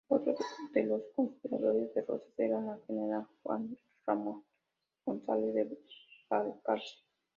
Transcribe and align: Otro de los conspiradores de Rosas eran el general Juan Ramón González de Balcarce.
Otro 0.07 0.33
de 0.73 0.83
los 0.83 1.03
conspiradores 1.15 1.93
de 1.93 2.01
Rosas 2.01 2.33
eran 2.39 2.69
el 2.69 2.81
general 2.87 3.27
Juan 3.43 3.77
Ramón 4.07 4.43
González 5.05 5.53
de 5.53 5.77
Balcarce. 6.27 7.03